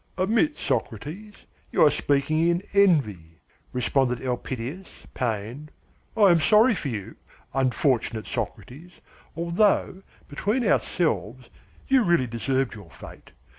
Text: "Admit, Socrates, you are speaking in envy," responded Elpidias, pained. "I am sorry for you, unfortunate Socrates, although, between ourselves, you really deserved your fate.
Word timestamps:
"Admit, 0.17 0.57
Socrates, 0.57 1.35
you 1.71 1.85
are 1.85 1.91
speaking 1.91 2.47
in 2.47 2.63
envy," 2.73 3.37
responded 3.71 4.19
Elpidias, 4.19 5.05
pained. 5.13 5.69
"I 6.17 6.31
am 6.31 6.39
sorry 6.39 6.73
for 6.73 6.87
you, 6.87 7.17
unfortunate 7.53 8.25
Socrates, 8.25 8.99
although, 9.37 10.01
between 10.27 10.65
ourselves, 10.65 11.51
you 11.87 12.01
really 12.03 12.25
deserved 12.25 12.73
your 12.73 12.89
fate. 12.89 13.29